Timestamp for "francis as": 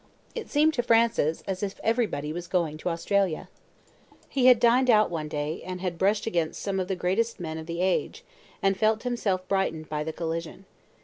0.81-1.61